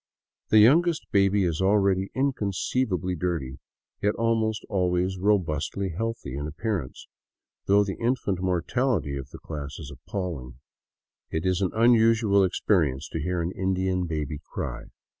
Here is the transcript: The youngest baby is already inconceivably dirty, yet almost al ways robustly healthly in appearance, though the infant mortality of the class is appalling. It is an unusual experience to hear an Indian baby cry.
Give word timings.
The 0.49 0.57
youngest 0.57 1.05
baby 1.11 1.43
is 1.43 1.61
already 1.61 2.09
inconceivably 2.15 3.15
dirty, 3.15 3.59
yet 4.01 4.15
almost 4.15 4.65
al 4.67 4.89
ways 4.89 5.19
robustly 5.19 5.89
healthly 5.89 6.33
in 6.33 6.47
appearance, 6.47 7.05
though 7.67 7.83
the 7.83 7.99
infant 7.99 8.41
mortality 8.41 9.15
of 9.15 9.29
the 9.29 9.37
class 9.37 9.77
is 9.77 9.91
appalling. 9.91 10.55
It 11.29 11.45
is 11.45 11.61
an 11.61 11.69
unusual 11.75 12.43
experience 12.43 13.07
to 13.09 13.21
hear 13.21 13.43
an 13.43 13.51
Indian 13.51 14.07
baby 14.07 14.39
cry. 14.43 14.85